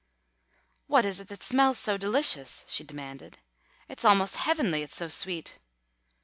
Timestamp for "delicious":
1.95-2.65